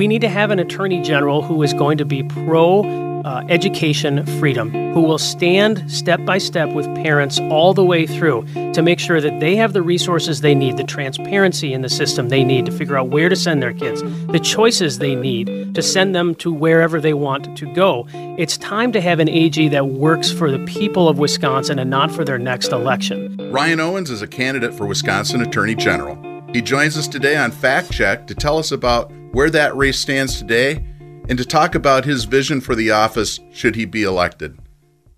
we 0.00 0.08
need 0.08 0.22
to 0.22 0.30
have 0.30 0.50
an 0.50 0.58
attorney 0.58 1.02
general 1.02 1.42
who 1.42 1.62
is 1.62 1.74
going 1.74 1.98
to 1.98 2.06
be 2.06 2.22
pro 2.22 2.80
uh, 3.26 3.44
education 3.50 4.24
freedom, 4.40 4.70
who 4.94 5.02
will 5.02 5.18
stand 5.18 5.92
step 5.92 6.24
by 6.24 6.38
step 6.38 6.70
with 6.70 6.86
parents 6.94 7.38
all 7.50 7.74
the 7.74 7.84
way 7.84 8.06
through 8.06 8.42
to 8.72 8.80
make 8.80 8.98
sure 8.98 9.20
that 9.20 9.40
they 9.40 9.54
have 9.54 9.74
the 9.74 9.82
resources 9.82 10.40
they 10.40 10.54
need, 10.54 10.78
the 10.78 10.84
transparency 10.84 11.74
in 11.74 11.82
the 11.82 11.88
system 11.90 12.30
they 12.30 12.42
need 12.42 12.64
to 12.64 12.72
figure 12.72 12.96
out 12.96 13.08
where 13.08 13.28
to 13.28 13.36
send 13.36 13.62
their 13.62 13.74
kids, 13.74 14.00
the 14.28 14.40
choices 14.40 15.00
they 15.00 15.14
need 15.14 15.74
to 15.74 15.82
send 15.82 16.14
them 16.14 16.34
to 16.36 16.50
wherever 16.50 16.98
they 16.98 17.12
want 17.12 17.54
to 17.58 17.70
go. 17.74 18.06
It's 18.38 18.56
time 18.56 18.92
to 18.92 19.02
have 19.02 19.20
an 19.20 19.28
AG 19.28 19.68
that 19.68 19.88
works 19.88 20.32
for 20.32 20.50
the 20.50 20.64
people 20.64 21.10
of 21.10 21.18
Wisconsin 21.18 21.78
and 21.78 21.90
not 21.90 22.10
for 22.10 22.24
their 22.24 22.38
next 22.38 22.68
election. 22.72 23.36
Ryan 23.52 23.80
Owens 23.80 24.10
is 24.10 24.22
a 24.22 24.26
candidate 24.26 24.72
for 24.72 24.86
Wisconsin 24.86 25.42
Attorney 25.42 25.74
General. 25.74 26.29
He 26.52 26.60
joins 26.60 26.98
us 26.98 27.06
today 27.06 27.36
on 27.36 27.52
Fact 27.52 27.92
Check 27.92 28.26
to 28.26 28.34
tell 28.34 28.58
us 28.58 28.72
about 28.72 29.12
where 29.30 29.50
that 29.50 29.76
race 29.76 30.00
stands 30.00 30.36
today 30.36 30.84
and 31.28 31.38
to 31.38 31.44
talk 31.44 31.76
about 31.76 32.04
his 32.04 32.24
vision 32.24 32.60
for 32.60 32.74
the 32.74 32.90
office 32.90 33.38
should 33.52 33.76
he 33.76 33.84
be 33.84 34.02
elected. 34.02 34.58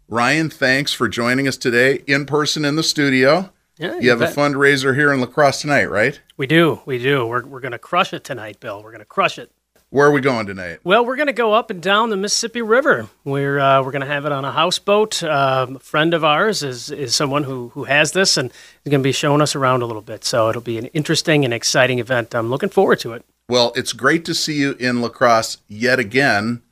Ryan, 0.08 0.50
thanks 0.50 0.92
for 0.92 1.08
joining 1.08 1.48
us 1.48 1.56
today 1.56 2.02
in 2.06 2.26
person 2.26 2.66
in 2.66 2.76
the 2.76 2.82
studio. 2.82 3.50
Yeah, 3.78 3.98
you 3.98 4.10
have 4.10 4.18
bet. 4.18 4.36
a 4.36 4.36
fundraiser 4.38 4.94
here 4.94 5.10
in 5.10 5.20
La 5.20 5.26
Crosse 5.26 5.62
tonight, 5.62 5.86
right? 5.86 6.20
We 6.36 6.46
do. 6.46 6.82
We 6.84 6.98
do. 6.98 7.24
We're, 7.24 7.46
we're 7.46 7.60
going 7.60 7.72
to 7.72 7.78
crush 7.78 8.12
it 8.12 8.24
tonight, 8.24 8.60
Bill. 8.60 8.82
We're 8.82 8.90
going 8.90 8.98
to 8.98 9.06
crush 9.06 9.38
it. 9.38 9.50
Where 9.92 10.06
are 10.06 10.10
we 10.10 10.22
going 10.22 10.46
tonight? 10.46 10.78
Well, 10.84 11.04
we're 11.04 11.16
going 11.16 11.26
to 11.26 11.34
go 11.34 11.52
up 11.52 11.68
and 11.68 11.82
down 11.82 12.08
the 12.08 12.16
Mississippi 12.16 12.62
River. 12.62 13.10
We're 13.24 13.60
uh, 13.60 13.82
we're 13.82 13.90
going 13.90 14.00
to 14.00 14.06
have 14.06 14.24
it 14.24 14.32
on 14.32 14.42
a 14.42 14.50
houseboat. 14.50 15.22
Uh, 15.22 15.66
a 15.74 15.78
friend 15.80 16.14
of 16.14 16.24
ours 16.24 16.62
is 16.62 16.90
is 16.90 17.14
someone 17.14 17.44
who 17.44 17.68
who 17.74 17.84
has 17.84 18.12
this 18.12 18.38
and 18.38 18.48
is 18.50 18.90
going 18.90 19.02
to 19.02 19.06
be 19.06 19.12
showing 19.12 19.42
us 19.42 19.54
around 19.54 19.82
a 19.82 19.84
little 19.84 20.00
bit. 20.00 20.24
So 20.24 20.48
it'll 20.48 20.62
be 20.62 20.78
an 20.78 20.86
interesting 20.86 21.44
and 21.44 21.52
exciting 21.52 21.98
event. 21.98 22.34
I'm 22.34 22.48
looking 22.48 22.70
forward 22.70 23.00
to 23.00 23.12
it. 23.12 23.22
Well, 23.50 23.70
it's 23.76 23.92
great 23.92 24.24
to 24.24 24.34
see 24.34 24.54
you 24.54 24.72
in 24.80 25.02
La 25.02 25.10
Crosse 25.10 25.58
yet 25.68 25.98
again. 25.98 26.62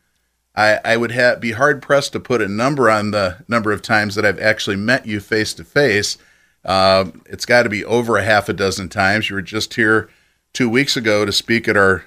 I, 0.56 0.78
I 0.82 0.96
would 0.96 1.12
ha- 1.12 1.36
be 1.36 1.52
hard 1.52 1.82
pressed 1.82 2.14
to 2.14 2.20
put 2.20 2.40
a 2.40 2.48
number 2.48 2.88
on 2.88 3.10
the 3.10 3.44
number 3.46 3.70
of 3.70 3.82
times 3.82 4.14
that 4.14 4.24
I've 4.24 4.40
actually 4.40 4.76
met 4.76 5.04
you 5.04 5.20
face 5.20 5.52
to 5.54 5.64
face. 5.64 6.16
It's 6.64 7.44
got 7.44 7.64
to 7.64 7.68
be 7.68 7.84
over 7.84 8.16
a 8.16 8.24
half 8.24 8.48
a 8.48 8.54
dozen 8.54 8.88
times. 8.88 9.28
You 9.28 9.36
were 9.36 9.42
just 9.42 9.74
here 9.74 10.08
two 10.54 10.70
weeks 10.70 10.96
ago 10.96 11.26
to 11.26 11.32
speak 11.32 11.68
at 11.68 11.76
our 11.76 12.06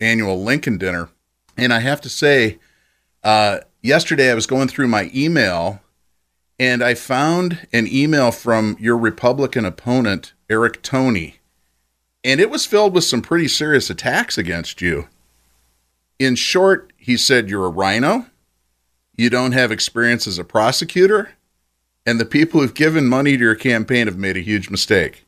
annual 0.00 0.42
Lincoln 0.42 0.78
dinner. 0.78 1.08
And 1.56 1.72
I 1.72 1.80
have 1.80 2.00
to 2.02 2.08
say, 2.08 2.58
uh, 3.22 3.60
yesterday 3.82 4.30
I 4.30 4.34
was 4.34 4.46
going 4.46 4.68
through 4.68 4.88
my 4.88 5.10
email 5.14 5.80
and 6.58 6.82
I 6.82 6.94
found 6.94 7.66
an 7.72 7.86
email 7.86 8.30
from 8.30 8.76
your 8.78 8.96
Republican 8.96 9.64
opponent, 9.64 10.32
Eric 10.48 10.82
Toney 10.82 11.40
and 12.24 12.40
it 12.40 12.50
was 12.50 12.64
filled 12.64 12.94
with 12.94 13.04
some 13.04 13.20
pretty 13.20 13.46
serious 13.46 13.90
attacks 13.90 14.38
against 14.38 14.80
you. 14.80 15.06
In 16.18 16.34
short, 16.34 16.92
he 16.96 17.16
said 17.18 17.50
you're 17.50 17.66
a 17.66 17.70
rhino, 17.70 18.26
you 19.14 19.28
don't 19.28 19.52
have 19.52 19.70
experience 19.70 20.26
as 20.26 20.38
a 20.38 20.44
prosecutor, 20.44 21.32
and 22.06 22.18
the 22.18 22.24
people 22.24 22.60
who've 22.60 22.74
given 22.74 23.06
money 23.06 23.36
to 23.36 23.42
your 23.42 23.54
campaign 23.54 24.06
have 24.06 24.16
made 24.16 24.36
a 24.36 24.40
huge 24.40 24.70
mistake. 24.70 25.26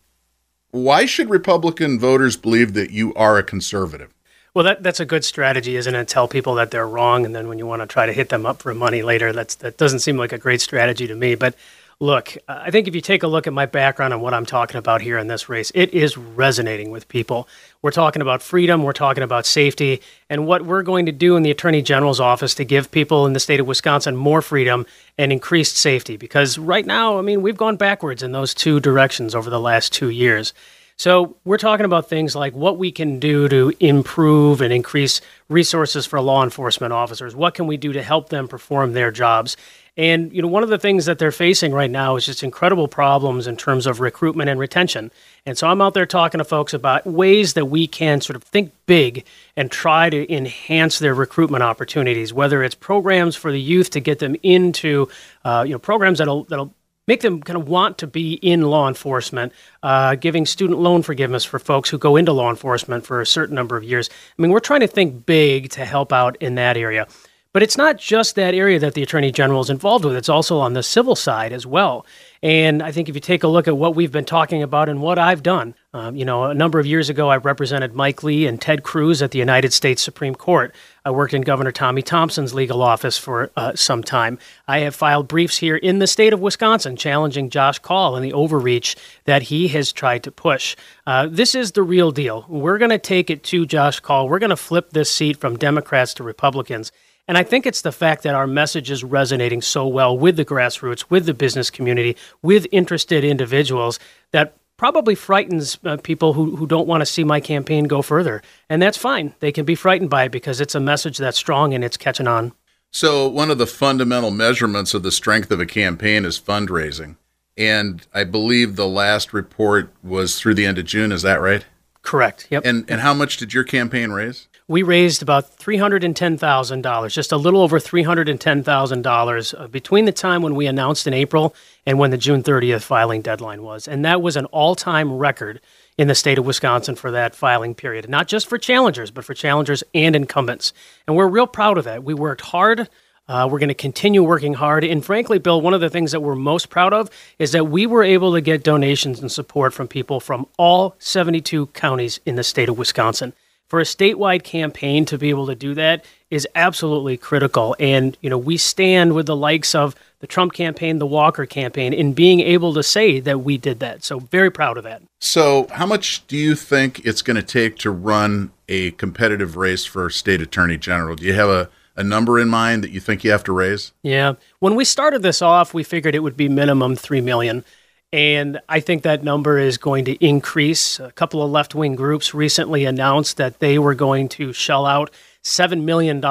Why 0.70 1.06
should 1.06 1.30
Republican 1.30 1.98
voters 1.98 2.36
believe 2.36 2.72
that 2.74 2.90
you 2.90 3.14
are 3.14 3.36
a 3.36 3.42
conservative? 3.42 4.12
Well, 4.56 4.64
that, 4.64 4.82
that's 4.82 5.00
a 5.00 5.04
good 5.04 5.22
strategy, 5.22 5.76
isn't 5.76 5.94
it? 5.94 6.08
Tell 6.08 6.28
people 6.28 6.54
that 6.54 6.70
they're 6.70 6.88
wrong, 6.88 7.26
and 7.26 7.36
then 7.36 7.46
when 7.46 7.58
you 7.58 7.66
want 7.66 7.82
to 7.82 7.86
try 7.86 8.06
to 8.06 8.12
hit 8.14 8.30
them 8.30 8.46
up 8.46 8.62
for 8.62 8.72
money 8.72 9.02
later, 9.02 9.30
that's 9.30 9.56
that 9.56 9.76
doesn't 9.76 9.98
seem 9.98 10.16
like 10.16 10.32
a 10.32 10.38
great 10.38 10.62
strategy 10.62 11.06
to 11.06 11.14
me. 11.14 11.34
But 11.34 11.54
Look, 11.98 12.36
I 12.46 12.70
think 12.70 12.88
if 12.88 12.94
you 12.94 13.00
take 13.00 13.22
a 13.22 13.26
look 13.26 13.46
at 13.46 13.54
my 13.54 13.64
background 13.64 14.12
and 14.12 14.22
what 14.22 14.34
I'm 14.34 14.44
talking 14.44 14.76
about 14.76 15.00
here 15.00 15.16
in 15.16 15.28
this 15.28 15.48
race, 15.48 15.72
it 15.74 15.94
is 15.94 16.18
resonating 16.18 16.90
with 16.90 17.08
people. 17.08 17.48
We're 17.80 17.90
talking 17.90 18.20
about 18.20 18.42
freedom, 18.42 18.82
we're 18.82 18.92
talking 18.92 19.22
about 19.22 19.46
safety, 19.46 20.02
and 20.28 20.46
what 20.46 20.66
we're 20.66 20.82
going 20.82 21.06
to 21.06 21.12
do 21.12 21.36
in 21.36 21.42
the 21.42 21.50
Attorney 21.50 21.80
General's 21.80 22.20
office 22.20 22.54
to 22.56 22.66
give 22.66 22.90
people 22.90 23.24
in 23.24 23.32
the 23.32 23.40
state 23.40 23.60
of 23.60 23.66
Wisconsin 23.66 24.14
more 24.14 24.42
freedom 24.42 24.84
and 25.16 25.32
increased 25.32 25.78
safety. 25.78 26.18
Because 26.18 26.58
right 26.58 26.84
now, 26.84 27.18
I 27.18 27.22
mean, 27.22 27.40
we've 27.40 27.56
gone 27.56 27.76
backwards 27.76 28.22
in 28.22 28.32
those 28.32 28.52
two 28.52 28.78
directions 28.78 29.34
over 29.34 29.48
the 29.48 29.60
last 29.60 29.90
two 29.90 30.10
years. 30.10 30.52
So, 30.98 31.36
we're 31.44 31.58
talking 31.58 31.84
about 31.84 32.08
things 32.08 32.34
like 32.34 32.54
what 32.54 32.78
we 32.78 32.90
can 32.90 33.20
do 33.20 33.50
to 33.50 33.70
improve 33.80 34.62
and 34.62 34.72
increase 34.72 35.20
resources 35.50 36.06
for 36.06 36.20
law 36.22 36.42
enforcement 36.42 36.94
officers. 36.94 37.36
What 37.36 37.52
can 37.52 37.66
we 37.66 37.76
do 37.76 37.92
to 37.92 38.02
help 38.02 38.30
them 38.30 38.48
perform 38.48 38.94
their 38.94 39.10
jobs? 39.10 39.58
And 39.98 40.32
you 40.32 40.42
know, 40.42 40.48
one 40.48 40.62
of 40.62 40.68
the 40.68 40.78
things 40.78 41.06
that 41.06 41.18
they're 41.18 41.32
facing 41.32 41.72
right 41.72 41.90
now 41.90 42.16
is 42.16 42.26
just 42.26 42.42
incredible 42.42 42.86
problems 42.86 43.46
in 43.46 43.56
terms 43.56 43.86
of 43.86 44.00
recruitment 44.00 44.50
and 44.50 44.60
retention. 44.60 45.10
And 45.46 45.56
so 45.56 45.68
I'm 45.68 45.80
out 45.80 45.94
there 45.94 46.06
talking 46.06 46.38
to 46.38 46.44
folks 46.44 46.74
about 46.74 47.06
ways 47.06 47.54
that 47.54 47.66
we 47.66 47.86
can 47.86 48.20
sort 48.20 48.36
of 48.36 48.42
think 48.42 48.72
big 48.86 49.24
and 49.56 49.70
try 49.70 50.10
to 50.10 50.32
enhance 50.32 50.98
their 50.98 51.14
recruitment 51.14 51.62
opportunities, 51.62 52.32
whether 52.32 52.62
it's 52.62 52.74
programs 52.74 53.36
for 53.36 53.50
the 53.50 53.60
youth 53.60 53.90
to 53.90 54.00
get 54.00 54.18
them 54.18 54.36
into, 54.42 55.08
uh, 55.44 55.64
you 55.66 55.72
know, 55.72 55.78
programs 55.78 56.18
that'll 56.18 56.44
that'll 56.44 56.74
make 57.06 57.20
them 57.20 57.42
kind 57.42 57.56
of 57.56 57.68
want 57.68 57.98
to 57.98 58.06
be 58.06 58.34
in 58.34 58.62
law 58.62 58.88
enforcement, 58.88 59.52
uh, 59.82 60.14
giving 60.16 60.46
student 60.46 60.78
loan 60.78 61.02
forgiveness 61.02 61.44
for 61.44 61.58
folks 61.58 61.90
who 61.90 61.98
go 61.98 62.16
into 62.16 62.32
law 62.32 62.50
enforcement 62.50 63.06
for 63.06 63.20
a 63.20 63.26
certain 63.26 63.54
number 63.54 63.76
of 63.76 63.84
years. 63.84 64.10
I 64.10 64.42
mean, 64.42 64.50
we're 64.50 64.60
trying 64.60 64.80
to 64.80 64.86
think 64.86 65.26
big 65.26 65.70
to 65.70 65.84
help 65.84 66.12
out 66.12 66.36
in 66.40 66.56
that 66.56 66.76
area. 66.76 67.06
But 67.52 67.62
it's 67.62 67.78
not 67.78 67.96
just 67.96 68.34
that 68.34 68.52
area 68.52 68.78
that 68.78 68.92
the 68.92 69.02
Attorney 69.02 69.32
General 69.32 69.62
is 69.62 69.70
involved 69.70 70.04
with, 70.04 70.14
it's 70.14 70.28
also 70.28 70.58
on 70.58 70.74
the 70.74 70.82
civil 70.82 71.16
side 71.16 71.54
as 71.54 71.66
well. 71.66 72.04
And 72.42 72.82
I 72.82 72.92
think 72.92 73.08
if 73.08 73.14
you 73.14 73.20
take 73.20 73.42
a 73.42 73.48
look 73.48 73.66
at 73.66 73.76
what 73.76 73.94
we've 73.94 74.12
been 74.12 74.24
talking 74.24 74.62
about 74.62 74.88
and 74.88 75.00
what 75.00 75.18
I've 75.18 75.42
done, 75.42 75.74
um, 75.92 76.14
you 76.14 76.24
know, 76.24 76.44
a 76.44 76.54
number 76.54 76.78
of 76.78 76.86
years 76.86 77.08
ago, 77.08 77.30
I 77.30 77.38
represented 77.38 77.94
Mike 77.94 78.22
Lee 78.22 78.46
and 78.46 78.60
Ted 78.60 78.82
Cruz 78.82 79.22
at 79.22 79.30
the 79.30 79.38
United 79.38 79.72
States 79.72 80.02
Supreme 80.02 80.34
Court. 80.34 80.74
I 81.04 81.10
worked 81.10 81.32
in 81.32 81.42
Governor 81.42 81.72
Tommy 81.72 82.02
Thompson's 82.02 82.52
legal 82.52 82.82
office 82.82 83.16
for 83.16 83.50
uh, 83.56 83.74
some 83.74 84.02
time. 84.02 84.38
I 84.68 84.80
have 84.80 84.94
filed 84.94 85.28
briefs 85.28 85.56
here 85.56 85.76
in 85.76 85.98
the 85.98 86.06
state 86.06 86.32
of 86.32 86.40
Wisconsin 86.40 86.96
challenging 86.96 87.48
Josh 87.48 87.78
Kaul 87.78 88.16
and 88.16 88.24
the 88.24 88.34
overreach 88.34 88.96
that 89.24 89.42
he 89.42 89.68
has 89.68 89.92
tried 89.92 90.22
to 90.24 90.30
push. 90.30 90.76
Uh, 91.06 91.28
this 91.30 91.54
is 91.54 91.72
the 91.72 91.82
real 91.82 92.10
deal. 92.10 92.44
We're 92.48 92.78
going 92.78 92.90
to 92.90 92.98
take 92.98 93.30
it 93.30 93.42
to 93.44 93.64
Josh 93.64 94.00
Kaul. 94.00 94.28
We're 94.28 94.38
going 94.38 94.50
to 94.50 94.56
flip 94.56 94.90
this 94.90 95.10
seat 95.10 95.38
from 95.38 95.56
Democrats 95.56 96.12
to 96.14 96.24
Republicans. 96.24 96.92
And 97.28 97.36
I 97.36 97.42
think 97.42 97.66
it's 97.66 97.82
the 97.82 97.92
fact 97.92 98.22
that 98.22 98.34
our 98.34 98.46
message 98.46 98.90
is 98.90 99.02
resonating 99.02 99.60
so 99.60 99.86
well 99.86 100.16
with 100.16 100.36
the 100.36 100.44
grassroots, 100.44 101.06
with 101.10 101.26
the 101.26 101.34
business 101.34 101.70
community, 101.70 102.16
with 102.42 102.66
interested 102.70 103.24
individuals 103.24 103.98
that 104.30 104.56
probably 104.76 105.14
frightens 105.14 105.78
uh, 105.84 105.96
people 105.96 106.34
who, 106.34 106.56
who 106.56 106.66
don't 106.66 106.86
want 106.86 107.00
to 107.00 107.06
see 107.06 107.24
my 107.24 107.40
campaign 107.40 107.84
go 107.84 108.02
further. 108.02 108.42
And 108.68 108.80
that's 108.80 108.98
fine. 108.98 109.34
They 109.40 109.52
can 109.52 109.64
be 109.64 109.74
frightened 109.74 110.10
by 110.10 110.24
it 110.24 110.32
because 110.32 110.60
it's 110.60 110.74
a 110.74 110.80
message 110.80 111.18
that's 111.18 111.38
strong 111.38 111.74
and 111.74 111.82
it's 111.82 111.96
catching 111.96 112.28
on. 112.28 112.52
So, 112.92 113.28
one 113.28 113.50
of 113.50 113.58
the 113.58 113.66
fundamental 113.66 114.30
measurements 114.30 114.94
of 114.94 115.02
the 115.02 115.12
strength 115.12 115.50
of 115.50 115.60
a 115.60 115.66
campaign 115.66 116.24
is 116.24 116.40
fundraising. 116.40 117.16
And 117.58 118.06
I 118.14 118.24
believe 118.24 118.76
the 118.76 118.88
last 118.88 119.32
report 119.32 119.92
was 120.02 120.38
through 120.38 120.54
the 120.54 120.66
end 120.66 120.78
of 120.78 120.84
June. 120.84 121.10
Is 121.10 121.22
that 121.22 121.40
right? 121.40 121.64
Correct. 122.02 122.46
Yep. 122.50 122.64
And, 122.64 122.88
and 122.88 123.00
how 123.00 123.12
much 123.12 123.38
did 123.38 123.52
your 123.52 123.64
campaign 123.64 124.12
raise? 124.12 124.48
We 124.68 124.82
raised 124.82 125.22
about 125.22 125.58
$310,000, 125.58 127.12
just 127.12 127.30
a 127.30 127.36
little 127.36 127.62
over 127.62 127.78
$310,000 127.78 129.60
uh, 129.60 129.68
between 129.68 130.06
the 130.06 130.12
time 130.12 130.42
when 130.42 130.56
we 130.56 130.66
announced 130.66 131.06
in 131.06 131.14
April 131.14 131.54
and 131.84 132.00
when 132.00 132.10
the 132.10 132.16
June 132.16 132.42
30th 132.42 132.82
filing 132.82 133.22
deadline 133.22 133.62
was. 133.62 133.86
And 133.86 134.04
that 134.04 134.20
was 134.20 134.36
an 134.36 134.46
all 134.46 134.74
time 134.74 135.12
record 135.12 135.60
in 135.96 136.08
the 136.08 136.16
state 136.16 136.36
of 136.36 136.44
Wisconsin 136.44 136.96
for 136.96 137.12
that 137.12 137.36
filing 137.36 137.76
period, 137.76 138.08
not 138.08 138.26
just 138.26 138.48
for 138.48 138.58
challengers, 138.58 139.12
but 139.12 139.24
for 139.24 139.34
challengers 139.34 139.84
and 139.94 140.16
incumbents. 140.16 140.72
And 141.06 141.16
we're 141.16 141.28
real 141.28 141.46
proud 141.46 141.78
of 141.78 141.84
that. 141.84 142.02
We 142.02 142.14
worked 142.14 142.40
hard. 142.40 142.88
Uh, 143.28 143.48
we're 143.50 143.60
going 143.60 143.68
to 143.68 143.74
continue 143.74 144.22
working 144.22 144.54
hard. 144.54 144.82
And 144.82 145.04
frankly, 145.04 145.38
Bill, 145.38 145.60
one 145.60 145.74
of 145.74 145.80
the 145.80 145.90
things 145.90 146.10
that 146.10 146.20
we're 146.20 146.34
most 146.34 146.70
proud 146.70 146.92
of 146.92 147.08
is 147.38 147.52
that 147.52 147.64
we 147.64 147.86
were 147.86 148.02
able 148.02 148.32
to 148.34 148.40
get 148.40 148.64
donations 148.64 149.20
and 149.20 149.30
support 149.30 149.72
from 149.72 149.86
people 149.86 150.18
from 150.18 150.46
all 150.58 150.96
72 150.98 151.66
counties 151.68 152.18
in 152.26 152.34
the 152.34 152.44
state 152.44 152.68
of 152.68 152.78
Wisconsin 152.78 153.32
for 153.68 153.80
a 153.80 153.84
statewide 153.84 154.44
campaign 154.44 155.04
to 155.06 155.18
be 155.18 155.30
able 155.30 155.46
to 155.46 155.54
do 155.54 155.74
that 155.74 156.04
is 156.30 156.46
absolutely 156.54 157.16
critical. 157.16 157.76
And, 157.78 158.16
you 158.20 158.30
know, 158.30 158.38
we 158.38 158.56
stand 158.56 159.14
with 159.14 159.26
the 159.26 159.36
likes 159.36 159.74
of 159.74 159.94
the 160.20 160.26
Trump 160.26 160.52
campaign, 160.52 160.98
the 160.98 161.06
Walker 161.06 161.46
campaign, 161.46 161.92
in 161.92 162.12
being 162.12 162.40
able 162.40 162.74
to 162.74 162.82
say 162.82 163.20
that 163.20 163.40
we 163.40 163.58
did 163.58 163.80
that. 163.80 164.02
So, 164.02 164.20
very 164.20 164.50
proud 164.50 164.76
of 164.78 164.84
that. 164.84 165.02
So, 165.20 165.66
how 165.72 165.86
much 165.86 166.26
do 166.26 166.36
you 166.36 166.54
think 166.54 167.04
it's 167.04 167.22
going 167.22 167.36
to 167.36 167.42
take 167.42 167.76
to 167.78 167.90
run 167.90 168.50
a 168.68 168.92
competitive 168.92 169.56
race 169.56 169.84
for 169.84 170.10
state 170.10 170.40
attorney 170.40 170.78
general? 170.78 171.16
Do 171.16 171.24
you 171.24 171.34
have 171.34 171.48
a, 171.48 171.68
a 171.96 172.02
number 172.02 172.38
in 172.38 172.48
mind 172.48 172.82
that 172.84 172.90
you 172.90 173.00
think 173.00 173.24
you 173.24 173.30
have 173.30 173.44
to 173.44 173.52
raise? 173.52 173.92
Yeah. 174.02 174.34
When 174.58 174.74
we 174.74 174.84
started 174.84 175.22
this 175.22 175.42
off, 175.42 175.74
we 175.74 175.84
figured 175.84 176.14
it 176.14 176.20
would 176.20 176.36
be 176.36 176.48
minimum 176.48 176.96
3 176.96 177.20
million. 177.20 177.64
And 178.12 178.60
I 178.68 178.80
think 178.80 179.02
that 179.02 179.24
number 179.24 179.58
is 179.58 179.78
going 179.78 180.04
to 180.06 180.24
increase. 180.24 181.00
A 181.00 181.10
couple 181.12 181.42
of 181.42 181.50
left 181.50 181.74
wing 181.74 181.96
groups 181.96 182.32
recently 182.34 182.84
announced 182.84 183.36
that 183.36 183.58
they 183.58 183.78
were 183.78 183.94
going 183.94 184.28
to 184.30 184.52
shell 184.52 184.86
out 184.86 185.10
$7 185.42 185.82
million 185.82 186.24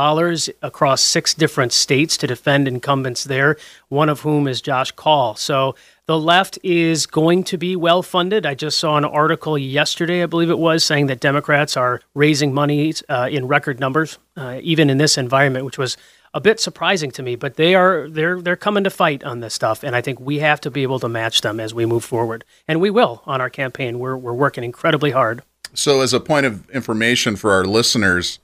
across 0.61 1.01
six 1.01 1.33
different 1.33 1.71
states 1.73 2.17
to 2.17 2.27
defend 2.27 2.67
incumbents 2.67 3.23
there, 3.23 3.57
one 3.87 4.09
of 4.09 4.21
whom 4.21 4.47
is 4.47 4.61
Josh 4.61 4.91
Kaul. 4.91 5.35
So 5.35 5.75
The 6.07 6.19
left 6.19 6.59
is 6.61 7.07
going 7.07 7.43
to 7.45 7.57
be 7.57 7.75
well 7.75 8.03
funded. 8.03 8.45
I 8.45 8.53
just 8.53 8.77
saw 8.77 8.95
an 8.95 9.05
article 9.05 9.57
yesterday, 9.57 10.21
I 10.21 10.27
believe 10.27 10.51
it 10.51 10.59
was, 10.59 10.83
saying 10.83 11.07
that 11.07 11.19
Democrats 11.19 11.75
are 11.75 12.01
raising 12.13 12.53
money 12.53 12.93
uh, 13.09 13.27
in 13.31 13.47
record 13.47 13.79
numbers, 13.79 14.19
uh, 14.37 14.59
even 14.61 14.91
in 14.91 14.99
this 14.99 15.17
environment, 15.17 15.65
which 15.65 15.79
was 15.79 15.97
a 16.35 16.41
bit 16.41 16.59
surprising 16.59 17.09
to 17.11 17.23
me. 17.23 17.35
But 17.35 17.55
they 17.55 17.73
are 17.73 18.07
they're 18.07 18.39
they're 18.41 18.55
coming 18.55 18.83
to 18.83 18.91
fight 18.91 19.23
on 19.23 19.39
this 19.39 19.55
stuff, 19.55 19.83
and 19.83 19.95
I 19.95 20.01
think 20.01 20.19
we 20.19 20.39
have 20.39 20.61
to 20.61 20.69
be 20.69 20.83
able 20.83 20.99
to 20.99 21.09
match 21.09 21.41
them 21.41 21.59
as 21.59 21.73
we 21.73 21.87
move 21.87 22.03
forward, 22.03 22.43
and 22.67 22.79
we 22.79 22.91
will 22.91 23.23
on 23.25 23.41
our 23.41 23.49
campaign. 23.49 23.97
We're 23.97 24.17
we're 24.17 24.33
working 24.33 24.63
incredibly 24.63 25.11
hard. 25.11 25.41
So, 25.73 26.01
as 26.01 26.13
a 26.13 26.19
point 26.19 26.45
of 26.45 26.69
information 26.69 27.37
for 27.37 27.51
our 27.51 27.65
listeners, 27.65 28.39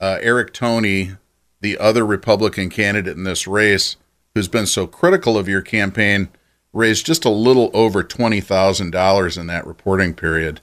uh, 0.00 0.18
Eric 0.20 0.52
Toney, 0.52 1.12
the 1.60 1.78
other 1.78 2.06
Republican 2.06 2.70
candidate 2.70 3.16
in 3.16 3.24
this 3.24 3.46
race, 3.46 3.96
who's 4.34 4.48
been 4.48 4.66
so 4.66 4.86
critical 4.86 5.36
of 5.36 5.48
your 5.48 5.62
campaign 5.62 6.28
raised 6.72 7.04
just 7.04 7.24
a 7.24 7.30
little 7.30 7.70
over 7.74 8.04
$20,000 8.04 9.38
in 9.38 9.46
that 9.48 9.66
reporting 9.66 10.14
period. 10.14 10.60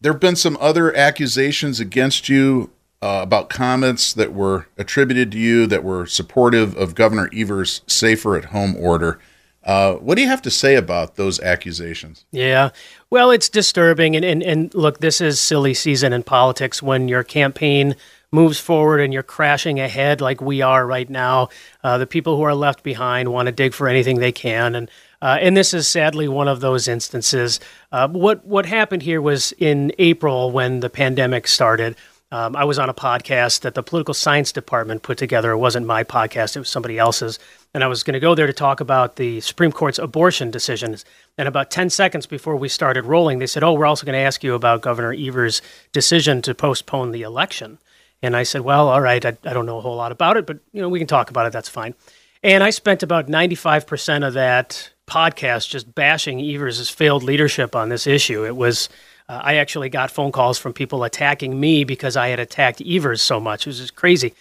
There 0.00 0.12
have 0.12 0.20
been 0.20 0.36
some 0.36 0.56
other 0.58 0.94
accusations 0.96 1.80
against 1.80 2.28
you 2.30 2.70
uh, 3.02 3.20
about 3.22 3.48
comments 3.48 4.12
that 4.14 4.32
were 4.32 4.66
attributed 4.76 5.32
to 5.32 5.38
you 5.38 5.66
that 5.66 5.84
were 5.84 6.06
supportive 6.06 6.76
of 6.76 6.94
Governor 6.94 7.28
Evers' 7.34 7.82
safer 7.86 8.36
at 8.36 8.46
home 8.46 8.76
order. 8.76 9.18
Uh, 9.62 9.94
what 9.94 10.14
do 10.14 10.22
you 10.22 10.28
have 10.28 10.42
to 10.42 10.50
say 10.50 10.76
about 10.76 11.16
those 11.16 11.40
accusations? 11.40 12.24
Yeah, 12.30 12.70
well, 13.10 13.32
it's 13.32 13.48
disturbing. 13.48 14.14
And, 14.14 14.24
and, 14.24 14.42
and 14.42 14.72
look, 14.74 15.00
this 15.00 15.20
is 15.20 15.40
silly 15.40 15.74
season 15.74 16.12
in 16.12 16.22
politics 16.22 16.80
when 16.82 17.08
your 17.08 17.24
campaign 17.24 17.96
moves 18.30 18.60
forward 18.60 19.00
and 19.00 19.12
you're 19.12 19.22
crashing 19.22 19.80
ahead 19.80 20.20
like 20.20 20.40
we 20.40 20.62
are 20.62 20.86
right 20.86 21.10
now. 21.10 21.48
Uh, 21.82 21.98
the 21.98 22.06
people 22.06 22.36
who 22.36 22.42
are 22.42 22.54
left 22.54 22.82
behind 22.82 23.32
want 23.32 23.46
to 23.46 23.52
dig 23.52 23.74
for 23.74 23.88
anything 23.88 24.18
they 24.18 24.32
can, 24.32 24.74
and 24.74 24.90
uh, 25.22 25.38
and 25.40 25.56
this 25.56 25.72
is 25.72 25.88
sadly 25.88 26.28
one 26.28 26.46
of 26.46 26.60
those 26.60 26.86
instances. 26.86 27.58
Uh, 27.90 28.06
what 28.08 28.44
what 28.44 28.66
happened 28.66 29.02
here 29.02 29.20
was 29.20 29.52
in 29.58 29.92
April 29.98 30.50
when 30.50 30.80
the 30.80 30.90
pandemic 30.90 31.48
started. 31.48 31.96
Um, 32.36 32.54
I 32.54 32.64
was 32.64 32.78
on 32.78 32.90
a 32.90 32.94
podcast 32.94 33.60
that 33.60 33.74
the 33.74 33.82
political 33.82 34.12
science 34.12 34.52
department 34.52 35.02
put 35.02 35.16
together. 35.16 35.52
It 35.52 35.56
wasn't 35.56 35.86
my 35.86 36.04
podcast; 36.04 36.54
it 36.54 36.58
was 36.58 36.68
somebody 36.68 36.98
else's. 36.98 37.38
And 37.72 37.82
I 37.82 37.86
was 37.86 38.02
going 38.02 38.12
to 38.12 38.20
go 38.20 38.34
there 38.34 38.46
to 38.46 38.52
talk 38.52 38.80
about 38.80 39.16
the 39.16 39.40
Supreme 39.40 39.72
Court's 39.72 39.98
abortion 39.98 40.50
decisions. 40.50 41.06
And 41.38 41.48
about 41.48 41.70
10 41.70 41.88
seconds 41.88 42.26
before 42.26 42.56
we 42.56 42.68
started 42.68 43.06
rolling, 43.06 43.38
they 43.38 43.46
said, 43.46 43.62
Oh, 43.62 43.72
we're 43.72 43.86
also 43.86 44.04
going 44.04 44.12
to 44.12 44.18
ask 44.18 44.44
you 44.44 44.54
about 44.54 44.82
Governor 44.82 45.14
Evers' 45.14 45.62
decision 45.92 46.42
to 46.42 46.54
postpone 46.54 47.12
the 47.12 47.22
election. 47.22 47.78
And 48.22 48.36
I 48.36 48.42
said, 48.42 48.62
well, 48.62 48.88
all 48.88 49.00
right, 49.00 49.24
I, 49.24 49.36
I 49.44 49.52
don't 49.52 49.66
know 49.66 49.78
a 49.78 49.82
whole 49.82 49.96
lot 49.96 50.12
about 50.12 50.36
it, 50.36 50.46
but 50.46 50.58
you 50.72 50.80
know, 50.80 50.88
we 50.88 50.98
can 50.98 51.08
talk 51.08 51.30
about 51.30 51.46
it. 51.46 51.52
That's 51.52 51.68
fine. 51.68 51.94
And 52.42 52.62
I 52.62 52.70
spent 52.70 53.02
about 53.02 53.28
95% 53.28 54.26
of 54.26 54.34
that 54.34 54.90
podcast 55.06 55.68
just 55.70 55.94
bashing 55.94 56.40
Evers' 56.40 56.90
failed 56.90 57.22
leadership 57.22 57.74
on 57.74 57.88
this 57.88 58.06
issue. 58.06 58.44
It 58.44 58.56
was, 58.56 58.88
uh, 59.28 59.40
I 59.42 59.56
actually 59.56 59.88
got 59.88 60.10
phone 60.10 60.32
calls 60.32 60.58
from 60.58 60.72
people 60.72 61.04
attacking 61.04 61.58
me 61.58 61.84
because 61.84 62.16
I 62.16 62.28
had 62.28 62.40
attacked 62.40 62.80
Evers 62.80 63.22
so 63.22 63.40
much. 63.40 63.66
It 63.66 63.70
was 63.70 63.78
just 63.78 63.96
crazy. 63.96 64.34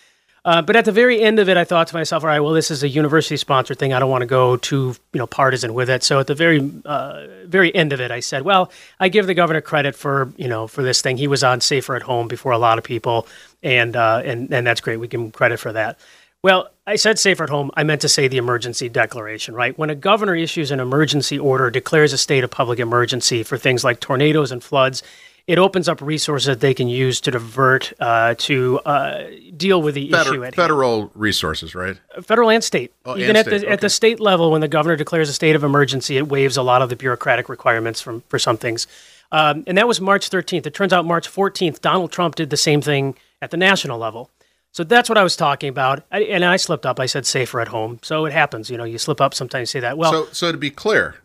Uh, 0.46 0.62
but 0.62 0.76
at 0.76 0.86
the 0.86 0.92
very 0.92 1.24
end 1.24 1.40
of 1.40 1.50
it, 1.50 1.58
I 1.58 1.64
thought 1.64 1.88
to 1.88 1.96
myself, 1.96 2.24
all 2.24 2.28
right, 2.28 2.40
well, 2.40 2.54
this 2.54 2.70
is 2.70 2.84
a 2.84 2.88
university 2.88 3.36
sponsored 3.36 3.80
thing. 3.80 3.94
I 3.94 4.00
don't 4.00 4.12
want 4.12 4.22
to 4.22 4.28
go 4.28 4.58
too, 4.58 4.96
you 5.12 5.18
know, 5.18 5.26
partisan 5.26 5.74
with 5.74 5.90
it. 5.90 6.04
So 6.04 6.20
at 6.20 6.28
the 6.28 6.36
very, 6.36 6.72
uh, 6.86 7.26
very 7.46 7.74
end 7.74 7.94
of 7.94 8.00
it, 8.00 8.12
I 8.12 8.20
said, 8.20 8.44
well, 8.44 8.72
I 9.00 9.10
give 9.10 9.26
the 9.26 9.34
governor 9.34 9.62
credit 9.62 9.96
for, 9.96 10.32
you 10.38 10.48
know, 10.48 10.68
for 10.68 10.84
this 10.84 11.02
thing. 11.02 11.18
He 11.18 11.28
was 11.28 11.44
on 11.44 11.62
safer 11.62 11.96
at 11.96 12.04
home 12.04 12.28
before 12.28 12.52
a 12.52 12.60
lot 12.60 12.78
of 12.78 12.84
people, 12.84 13.28
and 13.64 13.96
uh, 13.96 14.22
and 14.24 14.54
and 14.54 14.68
that's 14.68 14.82
great. 14.82 14.98
We 14.98 15.08
give 15.08 15.20
him 15.20 15.32
credit 15.32 15.60
for 15.60 15.74
that. 15.74 15.98
Well, 16.46 16.70
I 16.86 16.96
said 16.96 17.18
safer 17.18 17.46
at 17.46 17.50
home. 17.50 17.72
I 17.74 17.84
meant 17.84 18.02
to 18.02 18.08
say 18.08 18.28
the 18.28 18.38
emergency 18.38 18.88
declaration, 18.88 19.56
right? 19.56 19.76
When 19.80 19.90
a 19.90 19.96
governor 19.96 20.36
issues 20.36 20.70
an 20.70 20.80
emergency 20.80 21.40
order, 21.40 21.72
declares 21.72 22.14
a 22.14 22.20
state 22.20 22.44
of 22.44 22.52
public 22.52 22.78
emergency 22.78 23.42
for 23.42 23.58
things 23.58 23.84
like 23.84 24.00
tornadoes 24.00 24.52
and 24.52 24.64
floods, 24.64 25.02
it 25.48 25.58
opens 25.58 25.90
up 25.90 26.02
resources 26.02 26.46
that 26.46 26.60
they 26.60 26.76
can 26.76 26.88
use 26.88 27.20
to 27.22 27.32
divert 27.32 27.94
uh, 28.00 28.36
to 28.38 28.80
uh, 28.86 29.24
deal 29.58 29.82
with 29.82 29.96
the 29.96 30.12
Feder- 30.12 30.34
issue 30.34 30.44
at 30.44 30.54
federal 30.54 31.00
hand. 31.00 31.12
resources, 31.16 31.74
right? 31.74 31.98
Federal 32.22 32.52
and 32.52 32.64
state. 32.64 32.94
Oh, 33.08 33.18
Even 33.18 33.30
and 33.30 33.38
at 33.40 33.48
state. 33.48 33.62
the 33.62 33.66
okay. 33.66 33.74
at 33.74 33.82
the 33.82 33.90
state 33.90 34.20
level, 34.20 34.52
when 34.52 34.62
the 34.62 34.68
governor 34.68 34.96
declares 34.96 35.30
a 35.30 35.34
state 35.34 35.56
of 35.56 35.64
emergency, 35.64 36.18
it 36.18 36.28
waives 36.28 36.58
a 36.58 36.62
lot 36.62 36.84
of 36.84 36.90
the 36.90 36.96
bureaucratic 36.96 37.50
requirements 37.50 38.02
from 38.02 38.22
for 38.30 38.38
some 38.38 38.58
things. 38.58 38.86
Um, 39.32 39.64
and 39.66 39.80
that 39.80 39.88
was 39.88 40.00
March 40.00 40.30
13th. 40.30 40.68
It 40.68 40.76
turns 40.76 40.94
out 40.94 41.06
March 41.06 41.28
14th, 41.28 41.82
Donald 41.82 42.12
Trump 42.12 42.36
did 42.36 42.52
the 42.52 42.58
same 42.58 42.82
thing 42.82 43.16
at 43.42 43.50
the 43.50 43.58
national 43.58 43.98
level. 43.98 44.30
So 44.76 44.84
that's 44.84 45.08
what 45.08 45.18
I 45.18 45.24
was 45.24 45.38
talking 45.38 45.70
about. 45.70 46.04
I, 46.12 46.24
and 46.24 46.44
I 46.44 46.58
slipped 46.58 46.86
up. 46.86 47.00
I 47.00 47.06
said 47.06 47.26
safer 47.26 47.62
at 47.62 47.70
home. 47.70 47.98
So 48.02 48.26
it 48.26 48.34
happens. 48.34 48.70
You 48.70 48.76
know, 48.76 48.84
you 48.84 48.98
slip 48.98 49.22
up 49.22 49.34
sometimes. 49.34 49.62
You 49.62 49.66
say 49.68 49.80
that. 49.80 49.98
Well, 49.98 50.12
so 50.12 50.28
so 50.34 50.52
to 50.52 50.58
be 50.58 50.70
clear, 50.70 51.16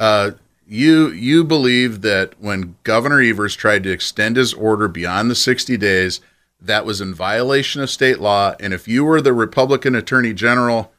uh, 0.00 0.32
you 0.66 1.10
you 1.10 1.44
believe 1.44 2.00
that 2.00 2.34
when 2.40 2.74
Governor 2.82 3.20
Evers 3.20 3.54
tried 3.54 3.84
to 3.84 3.92
extend 3.92 4.34
his 4.34 4.52
order 4.52 4.88
beyond 4.88 5.30
the 5.30 5.36
60 5.36 5.76
days, 5.76 6.20
that 6.60 6.84
was 6.84 7.00
in 7.00 7.14
violation 7.14 7.80
of 7.80 7.90
state 7.90 8.18
law, 8.18 8.56
and 8.58 8.74
if 8.74 8.88
you 8.88 9.04
were 9.04 9.20
the 9.20 9.32
Republican 9.32 9.94
Attorney 9.94 10.34
General, 10.34 10.92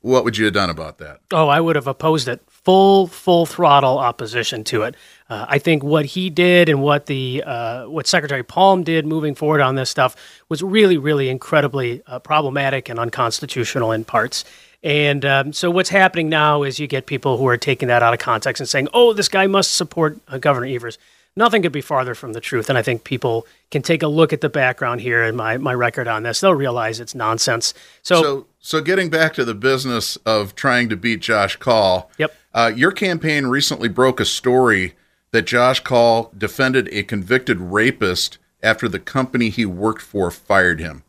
what 0.00 0.24
would 0.24 0.36
you 0.36 0.46
have 0.46 0.54
done 0.54 0.70
about 0.70 0.98
that? 0.98 1.20
Oh, 1.32 1.46
I 1.46 1.60
would 1.60 1.76
have 1.76 1.86
opposed 1.86 2.26
it. 2.26 2.42
Full, 2.48 3.06
full 3.06 3.46
throttle 3.46 3.98
opposition 3.98 4.64
to 4.64 4.82
it. 4.82 4.96
Uh, 5.28 5.44
I 5.48 5.58
think 5.58 5.82
what 5.82 6.04
he 6.04 6.30
did 6.30 6.68
and 6.68 6.82
what 6.82 7.06
the 7.06 7.42
uh, 7.44 7.86
what 7.86 8.06
Secretary 8.06 8.42
Palm 8.42 8.84
did 8.84 9.06
moving 9.06 9.34
forward 9.34 9.60
on 9.60 9.74
this 9.74 9.90
stuff 9.90 10.14
was 10.48 10.62
really, 10.62 10.98
really 10.98 11.28
incredibly 11.28 12.02
uh, 12.06 12.20
problematic 12.20 12.88
and 12.88 12.98
unconstitutional 12.98 13.90
in 13.90 14.04
parts. 14.04 14.44
And 14.84 15.24
um, 15.24 15.52
so 15.52 15.70
what's 15.70 15.88
happening 15.88 16.28
now 16.28 16.62
is 16.62 16.78
you 16.78 16.86
get 16.86 17.06
people 17.06 17.38
who 17.38 17.46
are 17.48 17.56
taking 17.56 17.88
that 17.88 18.04
out 18.04 18.14
of 18.14 18.20
context 18.20 18.60
and 18.60 18.68
saying, 18.68 18.88
"Oh, 18.94 19.12
this 19.12 19.28
guy 19.28 19.48
must 19.48 19.74
support 19.74 20.18
uh, 20.28 20.38
Governor 20.38 20.66
Evers." 20.66 20.98
Nothing 21.38 21.60
could 21.60 21.72
be 21.72 21.82
farther 21.82 22.14
from 22.14 22.32
the 22.32 22.40
truth. 22.40 22.70
And 22.70 22.78
I 22.78 22.82
think 22.82 23.04
people 23.04 23.46
can 23.70 23.82
take 23.82 24.02
a 24.02 24.08
look 24.08 24.32
at 24.32 24.40
the 24.40 24.48
background 24.48 25.02
here 25.02 25.22
and 25.22 25.36
my, 25.36 25.58
my 25.58 25.74
record 25.74 26.08
on 26.08 26.22
this. 26.22 26.40
They'll 26.40 26.54
realize 26.54 26.98
it's 26.98 27.14
nonsense. 27.14 27.74
So, 28.02 28.22
So 28.22 28.46
so 28.58 28.80
getting 28.80 29.10
back 29.10 29.34
to 29.34 29.44
the 29.44 29.54
business 29.54 30.16
of 30.24 30.54
trying 30.54 30.88
to 30.88 30.96
beat 30.96 31.20
Josh 31.20 31.56
Kaul. 31.56 32.10
Yep. 32.16 32.34
Uh, 32.54 32.72
your 32.74 32.90
campaign 32.90 33.46
recently 33.46 33.90
broke 33.90 34.18
a 34.18 34.24
story 34.24 34.94
that 35.32 35.42
Josh 35.42 35.80
Kaul 35.80 36.32
defended 36.36 36.88
a 36.92 37.02
convicted 37.02 37.60
rapist 37.60 38.38
after 38.62 38.88
the 38.88 38.98
company 38.98 39.48
he 39.48 39.66
worked 39.66 40.02
for 40.02 40.30
fired 40.30 40.80
him. 40.80 41.02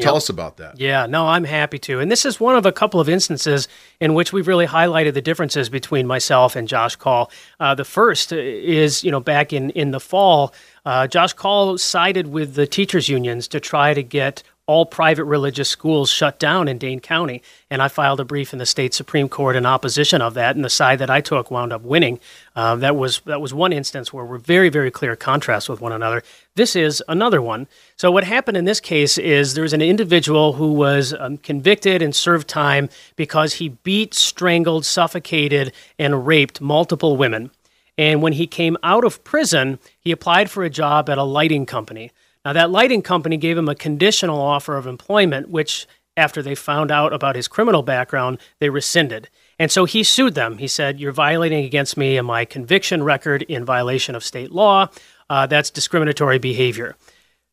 Tell 0.00 0.16
us 0.16 0.30
about 0.30 0.56
that. 0.56 0.80
Yeah, 0.80 1.04
no, 1.04 1.28
I'm 1.28 1.44
happy 1.44 1.78
to. 1.80 2.00
And 2.00 2.10
this 2.10 2.24
is 2.24 2.40
one 2.40 2.56
of 2.56 2.64
a 2.64 2.72
couple 2.72 2.98
of 2.98 3.10
instances 3.10 3.68
in 4.00 4.14
which 4.14 4.32
we've 4.32 4.48
really 4.48 4.66
highlighted 4.66 5.12
the 5.12 5.20
differences 5.20 5.68
between 5.68 6.06
myself 6.06 6.56
and 6.56 6.66
Josh 6.66 6.96
Kaul. 6.96 7.30
Uh, 7.60 7.74
the 7.74 7.84
first 7.84 8.32
is, 8.32 9.04
you 9.04 9.10
know, 9.10 9.20
back 9.20 9.52
in, 9.52 9.68
in 9.70 9.90
the 9.90 10.00
fall, 10.00 10.54
uh, 10.86 11.06
Josh 11.06 11.34
Kaul 11.34 11.76
sided 11.76 12.28
with 12.28 12.54
the 12.54 12.66
teachers' 12.66 13.10
unions 13.10 13.46
to 13.48 13.60
try 13.60 13.92
to 13.92 14.02
get 14.02 14.42
all 14.66 14.86
private 14.86 15.24
religious 15.24 15.68
schools 15.68 16.08
shut 16.10 16.38
down 16.38 16.68
in 16.68 16.78
Dane 16.78 17.00
County. 17.00 17.42
And 17.68 17.82
I 17.82 17.88
filed 17.88 18.20
a 18.20 18.24
brief 18.24 18.52
in 18.52 18.58
the 18.58 18.66
state 18.66 18.94
Supreme 18.94 19.28
Court 19.28 19.56
in 19.56 19.66
opposition 19.66 20.22
of 20.22 20.34
that, 20.34 20.54
and 20.54 20.64
the 20.64 20.70
side 20.70 20.98
that 21.00 21.10
I 21.10 21.20
took 21.20 21.50
wound 21.50 21.72
up 21.72 21.82
winning. 21.82 22.20
Uh, 22.54 22.76
that 22.76 22.96
was 22.96 23.20
that 23.26 23.40
was 23.40 23.52
one 23.52 23.72
instance 23.72 24.12
where 24.12 24.24
we're 24.24 24.38
very, 24.38 24.68
very 24.68 24.90
clear 24.90 25.16
contrast 25.16 25.68
with 25.68 25.80
one 25.80 25.92
another. 25.92 26.22
This 26.54 26.76
is 26.76 27.02
another 27.08 27.42
one. 27.42 27.66
So 27.96 28.10
what 28.10 28.24
happened 28.24 28.56
in 28.56 28.64
this 28.64 28.80
case 28.80 29.18
is 29.18 29.54
there 29.54 29.62
was 29.62 29.72
an 29.72 29.82
individual 29.82 30.54
who 30.54 30.72
was 30.72 31.14
um, 31.18 31.38
convicted 31.38 32.02
and 32.02 32.14
served 32.14 32.46
time 32.46 32.88
because 33.16 33.54
he 33.54 33.70
beat, 33.70 34.14
strangled, 34.14 34.84
suffocated, 34.84 35.72
and 35.98 36.26
raped 36.26 36.60
multiple 36.60 37.16
women. 37.16 37.50
And 37.98 38.22
when 38.22 38.34
he 38.34 38.46
came 38.46 38.76
out 38.82 39.04
of 39.04 39.22
prison, 39.24 39.78
he 40.00 40.12
applied 40.12 40.50
for 40.50 40.64
a 40.64 40.70
job 40.70 41.10
at 41.10 41.18
a 41.18 41.22
lighting 41.24 41.66
company. 41.66 42.10
Now, 42.44 42.52
that 42.52 42.70
lighting 42.70 43.02
company 43.02 43.36
gave 43.36 43.56
him 43.56 43.68
a 43.68 43.74
conditional 43.74 44.40
offer 44.40 44.76
of 44.76 44.86
employment, 44.86 45.48
which, 45.48 45.86
after 46.16 46.42
they 46.42 46.54
found 46.54 46.90
out 46.90 47.12
about 47.12 47.36
his 47.36 47.48
criminal 47.48 47.82
background, 47.82 48.38
they 48.58 48.68
rescinded. 48.68 49.28
And 49.58 49.70
so 49.70 49.84
he 49.84 50.02
sued 50.02 50.34
them. 50.34 50.58
He 50.58 50.66
said, 50.66 50.98
You're 50.98 51.12
violating 51.12 51.64
against 51.64 51.96
me 51.96 52.16
and 52.16 52.26
my 52.26 52.44
conviction 52.44 53.02
record 53.02 53.42
in 53.42 53.64
violation 53.64 54.14
of 54.14 54.24
state 54.24 54.50
law. 54.50 54.88
Uh, 55.30 55.46
that's 55.46 55.70
discriminatory 55.70 56.38
behavior. 56.38 56.96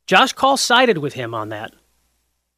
Josh 0.07 0.33
Kaul 0.33 0.57
sided 0.57 0.97
with 0.97 1.13
him 1.13 1.33
on 1.35 1.49
that. 1.49 1.73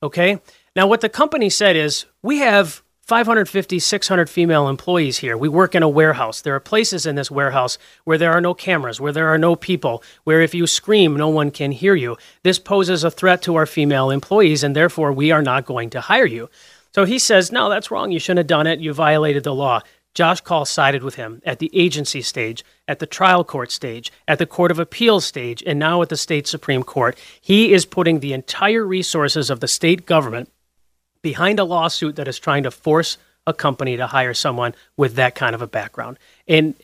Okay? 0.02 0.40
Now, 0.76 0.88
what 0.88 1.02
the 1.02 1.10
company 1.10 1.50
said 1.50 1.76
is, 1.76 2.06
We 2.24 2.40
have 2.40 2.82
550, 3.02 3.80
600 3.80 4.30
female 4.30 4.68
employees 4.68 5.18
here. 5.18 5.36
We 5.36 5.50
work 5.50 5.76
in 5.76 5.84
a 5.84 5.90
warehouse. 5.90 6.42
There 6.42 6.56
are 6.56 6.60
places 6.60 7.06
in 7.06 7.16
this 7.16 7.32
warehouse 7.32 7.78
where 8.04 8.18
there 8.18 8.32
are 8.32 8.42
no 8.42 8.54
cameras, 8.54 9.02
where 9.02 9.12
there 9.12 9.28
are 9.28 9.38
no 9.38 9.56
people, 9.56 10.04
where 10.24 10.42
if 10.42 10.54
you 10.54 10.68
scream, 10.68 11.16
no 11.16 11.28
one 11.28 11.52
can 11.52 11.72
hear 11.72 11.96
you. 11.96 12.18
This 12.44 12.60
poses 12.60 13.04
a 13.04 13.12
threat 13.12 13.42
to 13.44 13.56
our 13.56 13.66
female 13.66 14.12
employees, 14.12 14.64
and 14.64 14.76
therefore 14.76 15.12
we 15.12 15.32
are 15.32 15.42
not 15.42 15.66
going 15.66 15.90
to 15.90 16.02
hire 16.02 16.26
you. 16.26 16.50
So 16.94 17.06
he 17.06 17.20
says, 17.20 17.52
No, 17.52 17.70
that's 17.70 17.92
wrong. 17.92 18.12
You 18.12 18.20
shouldn't 18.20 18.40
have 18.40 18.48
done 18.48 18.68
it. 18.68 18.80
You 18.80 18.94
violated 18.94 19.44
the 19.44 19.56
law. 19.56 19.82
Josh 20.14 20.42
Kaul 20.42 20.66
sided 20.66 21.04
with 21.04 21.16
him 21.16 21.42
at 21.46 21.60
the 21.60 21.72
agency 21.74 22.22
stage, 22.22 22.66
at 22.88 23.00
the 23.00 23.06
trial 23.06 23.46
court 23.46 23.72
stage, 23.72 24.12
at 24.28 24.40
the 24.40 24.46
Court 24.46 24.70
of 24.70 24.80
Appeals 24.80 25.26
stage, 25.26 25.64
and 25.66 25.80
now 25.80 26.02
at 26.02 26.10
the 26.10 26.18
state 26.18 26.48
Supreme 26.48 26.84
Court. 26.84 27.18
He 27.40 27.74
is 27.74 27.86
putting 27.86 28.20
the 28.20 28.34
entire 28.34 28.86
resources 28.86 29.50
of 29.50 29.62
the 29.62 29.70
state 29.70 30.06
government 30.06 30.52
behind 31.22 31.60
a 31.60 31.64
lawsuit 31.64 32.16
that 32.16 32.28
is 32.28 32.40
trying 32.40 32.64
to 32.64 32.72
force 32.72 33.18
a 33.48 33.54
company 33.54 33.98
to 33.98 34.08
hire 34.08 34.34
someone 34.34 34.76
with 34.98 35.16
that 35.16 35.36
kind 35.36 35.56
of 35.56 35.62
a 35.62 35.68
background. 35.68 36.18
And 36.48 36.76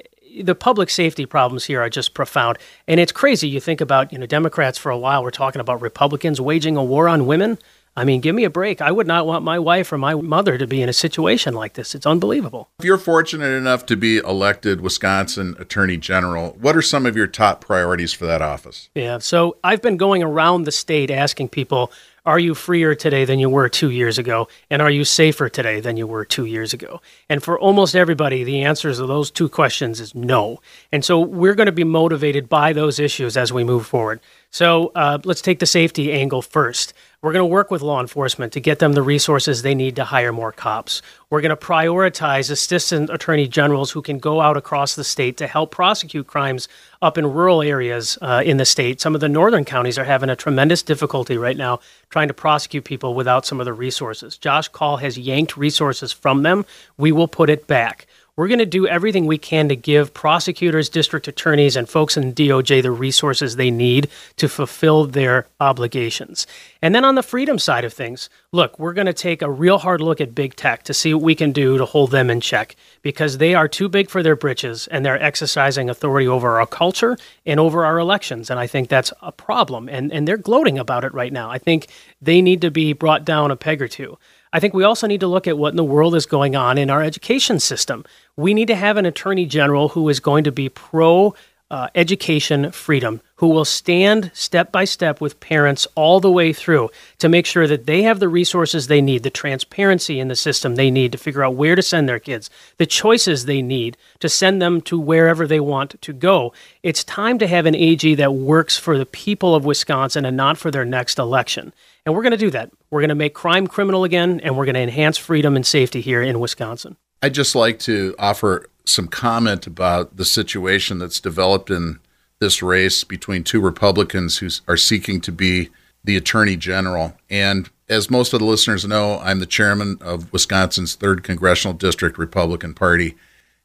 the 0.41 0.55
public 0.55 0.89
safety 0.89 1.25
problems 1.25 1.65
here 1.65 1.81
are 1.81 1.89
just 1.89 2.13
profound. 2.13 2.57
And 2.87 2.99
it's 2.99 3.11
crazy. 3.11 3.47
You 3.47 3.59
think 3.59 3.81
about, 3.81 4.11
you 4.11 4.19
know, 4.19 4.25
Democrats 4.25 4.77
for 4.77 4.91
a 4.91 4.97
while 4.97 5.23
were 5.23 5.31
talking 5.31 5.61
about 5.61 5.81
Republicans 5.81 6.41
waging 6.41 6.77
a 6.77 6.83
war 6.83 7.07
on 7.07 7.25
women. 7.25 7.57
I 7.95 8.03
mean, 8.03 8.21
give 8.21 8.35
me 8.35 8.43
a 8.43 8.49
break. 8.51 8.79
I 8.79 8.91
would 8.91 9.07
not 9.07 9.25
want 9.25 9.43
my 9.43 9.57
wife 9.57 9.91
or 9.91 9.97
my 9.97 10.13
mother 10.13 10.59
to 10.59 10.67
be 10.67 10.83
in 10.83 10.89
a 10.89 10.93
situation 10.93 11.55
like 11.55 11.73
this. 11.73 11.95
It's 11.95 12.05
unbelievable. 12.05 12.69
If 12.77 12.85
you're 12.85 12.99
fortunate 12.99 13.53
enough 13.57 13.87
to 13.87 13.97
be 13.97 14.17
elected 14.17 14.81
Wisconsin 14.81 15.55
Attorney 15.57 15.97
General, 15.97 16.55
what 16.59 16.77
are 16.77 16.83
some 16.83 17.07
of 17.07 17.17
your 17.17 17.25
top 17.25 17.59
priorities 17.59 18.13
for 18.13 18.27
that 18.27 18.43
office? 18.43 18.89
Yeah, 18.93 19.17
so 19.17 19.57
I've 19.63 19.81
been 19.81 19.97
going 19.97 20.21
around 20.21 20.65
the 20.65 20.71
state 20.71 21.09
asking 21.09 21.49
people 21.49 21.91
are 22.27 22.37
you 22.37 22.53
freer 22.53 22.93
today 22.93 23.23
than 23.23 23.39
you 23.39 23.49
were 23.49 23.69
two 23.69 23.89
years 23.89 24.17
ago? 24.17 24.49
And 24.69 24.81
are 24.81 24.91
you 24.91 25.05
safer 25.05 25.47
today 25.47 25.79
than 25.79 25.95
you 25.95 26.05
were 26.05 26.25
two 26.25 26.43
years 26.43 26.73
ago? 26.73 27.01
And 27.29 27.41
for 27.41 27.57
almost 27.57 27.95
everybody, 27.95 28.43
the 28.43 28.63
answers 28.63 28.97
to 28.97 29.07
those 29.07 29.31
two 29.31 29.47
questions 29.47 30.01
is 30.01 30.13
no. 30.13 30.59
And 30.91 31.05
so 31.05 31.21
we're 31.21 31.55
going 31.55 31.67
to 31.67 31.71
be 31.71 31.85
motivated 31.85 32.49
by 32.49 32.73
those 32.73 32.99
issues 32.99 33.37
as 33.37 33.53
we 33.53 33.63
move 33.63 33.87
forward. 33.87 34.19
So 34.51 34.91
uh, 34.93 35.19
let's 35.23 35.41
take 35.41 35.59
the 35.59 35.65
safety 35.65 36.11
angle 36.11 36.41
first. 36.41 36.93
We're 37.21 37.31
going 37.31 37.43
to 37.43 37.45
work 37.45 37.71
with 37.71 37.81
law 37.81 38.01
enforcement 38.01 38.51
to 38.53 38.59
get 38.59 38.79
them 38.79 38.91
the 38.91 39.01
resources 39.01 39.61
they 39.61 39.73
need 39.73 39.95
to 39.95 40.03
hire 40.03 40.33
more 40.33 40.51
cops. 40.51 41.01
We're 41.29 41.41
going 41.41 41.49
to 41.49 41.57
prioritize 41.57 42.49
assistant 42.49 43.09
attorney 43.09 43.49
generals 43.49 43.91
who 43.91 44.01
can 44.01 44.17
go 44.17 44.39
out 44.39 44.55
across 44.55 44.95
the 44.95 45.03
state 45.03 45.35
to 45.37 45.47
help 45.47 45.71
prosecute 45.71 46.25
crimes 46.25 46.69
up 47.01 47.17
in 47.17 47.33
rural 47.33 47.61
areas 47.61 48.17
uh, 48.21 48.41
in 48.45 48.55
the 48.55 48.63
state. 48.63 49.01
Some 49.01 49.13
of 49.13 49.19
the 49.19 49.27
northern 49.27 49.65
counties 49.65 49.99
are 49.99 50.05
having 50.05 50.29
a 50.29 50.37
tremendous 50.37 50.81
difficulty 50.81 51.37
right 51.37 51.57
now 51.57 51.81
trying 52.09 52.29
to 52.29 52.33
prosecute 52.33 52.85
people 52.85 53.13
without 53.13 53.45
some 53.45 53.59
of 53.59 53.65
the 53.65 53.73
resources. 53.73 54.37
Josh 54.37 54.69
Kaul 54.69 54.97
has 54.97 55.17
yanked 55.17 55.57
resources 55.57 56.13
from 56.13 56.43
them. 56.43 56.65
We 56.95 57.11
will 57.11 57.27
put 57.27 57.49
it 57.49 57.67
back. 57.67 58.07
We're 58.37 58.47
going 58.47 58.59
to 58.59 58.67
do 58.67 58.85
everything 58.85 59.25
we 59.25 59.39
can 59.39 59.67
to 59.69 59.75
give 59.75 60.13
prosecutors, 60.13 60.89
district 60.89 61.27
attorneys, 61.27 61.75
and 61.75 61.89
folks 61.89 62.15
in 62.15 62.33
DOJ 62.33 62.83
the 62.83 62.91
resources 62.91 63.55
they 63.55 63.71
need 63.71 64.09
to 64.35 64.47
fulfill 64.47 65.05
their 65.07 65.47
obligations. 65.59 66.45
And 66.79 66.93
then 66.93 67.03
on 67.03 67.15
the 67.15 67.23
freedom 67.23 67.57
side 67.57 67.83
of 67.83 67.93
things, 67.93 68.29
look, 68.51 68.77
we're 68.77 68.93
going 68.93 69.07
to 69.07 69.13
take 69.13 69.41
a 69.41 69.49
real 69.49 69.79
hard 69.79 70.01
look 70.01 70.21
at 70.21 70.35
big 70.35 70.55
tech 70.55 70.83
to 70.83 70.93
see 70.93 71.15
what 71.15 71.23
we 71.23 71.33
can 71.33 71.51
do 71.51 71.79
to 71.79 71.85
hold 71.85 72.11
them 72.11 72.29
in 72.29 72.39
check 72.39 72.75
because 73.01 73.39
they 73.39 73.55
are 73.55 73.67
too 73.67 73.89
big 73.89 74.07
for 74.07 74.21
their 74.21 74.35
britches 74.35 74.85
and 74.85 75.03
they're 75.03 75.19
exercising 75.19 75.89
authority 75.89 76.27
over 76.27 76.59
our 76.59 76.67
culture 76.67 77.17
and 77.43 77.59
over 77.59 77.85
our 77.85 77.97
elections. 77.97 78.51
And 78.51 78.59
I 78.59 78.67
think 78.67 78.87
that's 78.87 79.11
a 79.23 79.31
problem. 79.31 79.89
And, 79.89 80.13
and 80.13 80.27
they're 80.27 80.37
gloating 80.37 80.77
about 80.77 81.03
it 81.03 81.13
right 81.15 81.33
now. 81.33 81.49
I 81.49 81.57
think 81.57 81.87
they 82.21 82.43
need 82.43 82.61
to 82.61 82.69
be 82.69 82.93
brought 82.93 83.25
down 83.25 83.49
a 83.49 83.55
peg 83.55 83.81
or 83.81 83.87
two. 83.87 84.19
I 84.57 84.59
think 84.59 84.73
we 84.73 84.83
also 84.83 85.05
need 85.05 85.19
to 85.19 85.27
look 85.27 85.45
at 85.45 85.55
what 85.55 85.69
in 85.69 85.75
the 85.75 85.83
world 85.83 86.15
is 86.15 86.25
going 86.25 86.55
on 86.55 86.79
in 86.79 86.89
our 86.89 87.03
education 87.03 87.59
system. 87.59 88.03
We 88.35 88.55
need 88.55 88.69
to 88.69 88.75
have 88.75 88.97
an 88.97 89.05
attorney 89.05 89.45
general 89.45 89.89
who 89.89 90.09
is 90.09 90.19
going 90.19 90.45
to 90.45 90.51
be 90.51 90.67
pro 90.67 91.35
uh, 91.69 91.89
education 91.95 92.71
freedom, 92.71 93.21
who 93.35 93.47
will 93.49 93.65
stand 93.65 94.31
step 94.33 94.71
by 94.71 94.85
step 94.85 95.19
with 95.19 95.39
parents 95.39 95.85
all 95.95 96.19
the 96.19 96.31
way 96.31 96.53
through 96.53 96.89
to 97.19 97.29
make 97.29 97.45
sure 97.45 97.67
that 97.67 97.85
they 97.85 98.03
have 98.03 98.19
the 98.19 98.29
resources 98.29 98.87
they 98.87 99.01
need, 99.01 99.23
the 99.23 99.29
transparency 99.29 100.19
in 100.19 100.27
the 100.27 100.35
system 100.35 100.75
they 100.75 100.89
need 100.89 101.11
to 101.11 101.17
figure 101.17 101.43
out 101.43 101.55
where 101.55 101.75
to 101.75 101.81
send 101.81 102.07
their 102.07 102.19
kids, 102.19 102.49
the 102.77 102.85
choices 102.85 103.45
they 103.45 103.61
need 103.61 103.97
to 104.19 104.29
send 104.29 104.61
them 104.61 104.81
to 104.81 104.99
wherever 104.99 105.45
they 105.45 105.59
want 105.59 106.01
to 106.01 106.13
go. 106.13 106.53
It's 106.83 107.03
time 107.03 107.37
to 107.39 107.47
have 107.47 107.65
an 107.65 107.75
AG 107.75 108.15
that 108.15 108.33
works 108.33 108.77
for 108.77 108.97
the 108.97 109.05
people 109.05 109.53
of 109.53 109.65
Wisconsin 109.65 110.25
and 110.25 110.37
not 110.37 110.57
for 110.57 110.71
their 110.71 110.85
next 110.85 111.19
election. 111.19 111.73
And 112.05 112.15
we're 112.15 112.23
going 112.23 112.31
to 112.31 112.37
do 112.37 112.51
that. 112.51 112.71
We're 112.89 113.01
going 113.01 113.09
to 113.09 113.15
make 113.15 113.33
crime 113.33 113.67
criminal 113.67 114.05
again, 114.05 114.39
and 114.39 114.55
we're 114.55 114.65
going 114.65 114.75
to 114.75 114.81
enhance 114.81 115.17
freedom 115.17 115.57
and 115.57 115.65
safety 115.65 115.99
here 115.99 116.21
in 116.21 116.39
Wisconsin. 116.39 116.95
I'd 117.21 117.33
just 117.33 117.53
like 117.55 117.79
to 117.79 118.15
offer 118.17 118.69
some 118.87 119.07
comment 119.07 119.67
about 119.67 120.17
the 120.17 120.25
situation 120.25 120.99
that's 120.99 121.19
developed 121.19 121.69
in 121.69 121.99
this 122.39 122.61
race 122.61 123.03
between 123.03 123.43
two 123.43 123.61
Republicans 123.61 124.37
who 124.37 124.49
are 124.67 124.77
seeking 124.77 125.19
to 125.21 125.31
be 125.31 125.69
the 126.03 126.17
Attorney 126.17 126.55
General. 126.55 127.15
And 127.29 127.69
as 127.89 128.09
most 128.09 128.33
of 128.33 128.39
the 128.39 128.45
listeners 128.45 128.85
know, 128.85 129.19
I'm 129.19 129.39
the 129.39 129.45
chairman 129.45 129.97
of 130.01 130.31
Wisconsin's 130.31 130.95
3rd 130.95 131.23
Congressional 131.23 131.75
District 131.75 132.17
Republican 132.17 132.73
Party. 132.73 133.15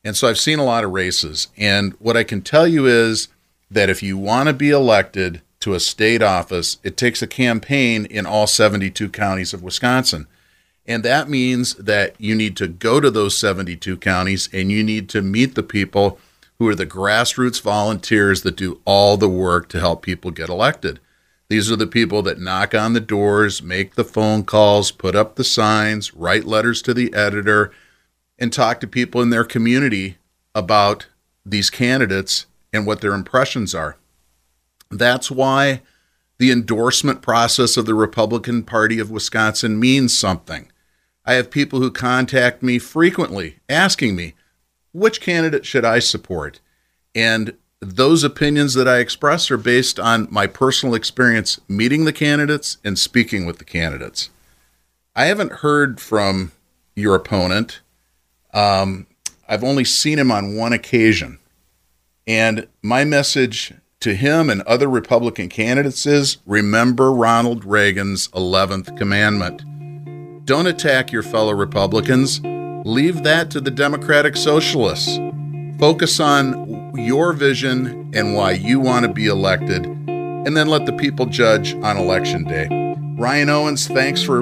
And 0.04 0.16
so 0.16 0.28
I've 0.28 0.38
seen 0.38 0.58
a 0.58 0.64
lot 0.64 0.84
of 0.84 0.90
races. 0.90 1.48
And 1.56 1.92
what 1.94 2.16
I 2.16 2.24
can 2.24 2.42
tell 2.42 2.66
you 2.66 2.86
is 2.86 3.28
that 3.70 3.90
if 3.90 4.02
you 4.02 4.16
want 4.18 4.48
to 4.48 4.52
be 4.52 4.70
elected, 4.70 5.42
to 5.62 5.74
a 5.74 5.80
state 5.80 6.22
office, 6.22 6.78
it 6.82 6.96
takes 6.96 7.22
a 7.22 7.26
campaign 7.26 8.04
in 8.06 8.26
all 8.26 8.46
72 8.46 9.08
counties 9.10 9.54
of 9.54 9.62
Wisconsin. 9.62 10.26
And 10.86 11.04
that 11.04 11.28
means 11.28 11.74
that 11.74 12.14
you 12.18 12.34
need 12.34 12.56
to 12.56 12.66
go 12.68 13.00
to 13.00 13.10
those 13.10 13.38
72 13.38 13.96
counties 13.98 14.48
and 14.52 14.70
you 14.72 14.82
need 14.82 15.08
to 15.10 15.22
meet 15.22 15.54
the 15.54 15.62
people 15.62 16.18
who 16.58 16.68
are 16.68 16.74
the 16.74 16.86
grassroots 16.86 17.60
volunteers 17.60 18.42
that 18.42 18.56
do 18.56 18.80
all 18.84 19.16
the 19.16 19.28
work 19.28 19.68
to 19.68 19.80
help 19.80 20.02
people 20.02 20.30
get 20.30 20.48
elected. 20.48 20.98
These 21.48 21.70
are 21.70 21.76
the 21.76 21.86
people 21.86 22.22
that 22.22 22.40
knock 22.40 22.74
on 22.74 22.94
the 22.94 23.00
doors, 23.00 23.62
make 23.62 23.94
the 23.94 24.04
phone 24.04 24.44
calls, 24.44 24.90
put 24.90 25.14
up 25.14 25.36
the 25.36 25.44
signs, 25.44 26.14
write 26.14 26.44
letters 26.44 26.80
to 26.82 26.94
the 26.94 27.12
editor, 27.12 27.72
and 28.38 28.52
talk 28.52 28.80
to 28.80 28.86
people 28.86 29.20
in 29.20 29.30
their 29.30 29.44
community 29.44 30.16
about 30.54 31.06
these 31.44 31.70
candidates 31.70 32.46
and 32.72 32.86
what 32.86 33.00
their 33.00 33.12
impressions 33.12 33.74
are. 33.74 33.96
That's 34.90 35.30
why 35.30 35.82
the 36.38 36.50
endorsement 36.50 37.22
process 37.22 37.76
of 37.76 37.86
the 37.86 37.94
Republican 37.94 38.62
Party 38.62 38.98
of 38.98 39.10
Wisconsin 39.10 39.78
means 39.78 40.16
something. 40.16 40.71
I 41.24 41.34
have 41.34 41.50
people 41.50 41.80
who 41.80 41.90
contact 41.90 42.62
me 42.62 42.78
frequently 42.78 43.58
asking 43.68 44.16
me, 44.16 44.34
which 44.92 45.20
candidate 45.20 45.64
should 45.64 45.84
I 45.84 46.00
support? 46.00 46.60
And 47.14 47.54
those 47.80 48.22
opinions 48.22 48.74
that 48.74 48.86
I 48.86 48.98
express 48.98 49.50
are 49.50 49.56
based 49.56 49.98
on 49.98 50.28
my 50.30 50.46
personal 50.46 50.94
experience 50.94 51.60
meeting 51.68 52.04
the 52.04 52.12
candidates 52.12 52.78
and 52.84 52.98
speaking 52.98 53.46
with 53.46 53.58
the 53.58 53.64
candidates. 53.64 54.30
I 55.14 55.26
haven't 55.26 55.52
heard 55.52 56.00
from 56.00 56.52
your 56.94 57.14
opponent. 57.14 57.80
Um, 58.54 59.06
I've 59.48 59.64
only 59.64 59.84
seen 59.84 60.18
him 60.18 60.30
on 60.30 60.56
one 60.56 60.72
occasion. 60.72 61.38
And 62.26 62.68
my 62.82 63.04
message 63.04 63.74
to 64.00 64.14
him 64.14 64.48
and 64.48 64.62
other 64.62 64.88
Republican 64.88 65.48
candidates 65.48 66.06
is 66.06 66.38
remember 66.46 67.12
Ronald 67.12 67.64
Reagan's 67.64 68.28
11th 68.28 68.96
commandment. 68.96 69.62
Don't 70.44 70.66
attack 70.66 71.12
your 71.12 71.22
fellow 71.22 71.52
Republicans. 71.52 72.40
Leave 72.84 73.22
that 73.22 73.48
to 73.52 73.60
the 73.60 73.70
Democratic 73.70 74.36
Socialists. 74.36 75.16
Focus 75.78 76.18
on 76.18 76.96
your 76.96 77.32
vision 77.32 78.10
and 78.12 78.34
why 78.34 78.50
you 78.50 78.80
want 78.80 79.06
to 79.06 79.12
be 79.12 79.26
elected, 79.26 79.86
and 79.86 80.56
then 80.56 80.66
let 80.66 80.84
the 80.84 80.92
people 80.94 81.26
judge 81.26 81.74
on 81.74 81.96
election 81.96 82.42
day. 82.42 82.66
Ryan 83.16 83.50
Owens, 83.50 83.86
thanks 83.86 84.20
for 84.20 84.40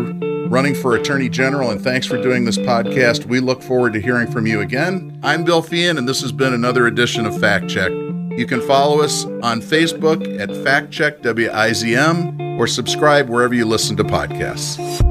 running 0.49 0.75
for 0.75 0.97
Attorney 0.97 1.29
General, 1.29 1.71
and 1.71 1.83
thanks 1.83 2.07
for 2.07 2.17
doing 2.17 2.47
this 2.47 2.57
podcast. 2.57 3.27
We 3.27 3.41
look 3.41 3.63
forward 3.63 3.93
to 3.93 4.01
hearing 4.01 4.31
from 4.31 4.47
you 4.47 4.61
again. 4.61 5.21
I'm 5.23 5.45
Bill 5.45 5.63
Feehan, 5.63 5.99
and 5.99 6.09
this 6.09 6.23
has 6.23 6.33
been 6.33 6.55
another 6.55 6.87
edition 6.87 7.27
of 7.27 7.39
Fact 7.39 7.69
Check. 7.69 7.93
You 7.93 8.47
can 8.49 8.63
follow 8.63 9.03
us 9.03 9.27
on 9.43 9.61
Facebook 9.61 10.41
at 10.41 10.49
FactCheckWIZM 10.49 12.59
or 12.59 12.67
subscribe 12.67 13.29
wherever 13.29 13.55
you 13.55 13.67
listen 13.67 13.99
to 13.99 14.05
podcasts. 14.05 15.10